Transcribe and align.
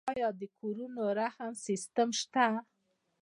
آیا 0.13 0.29
د 0.39 0.43
کورونو 0.57 1.01
رهن 1.17 1.53
سیستم 1.65 2.09
شته؟ 2.19 2.45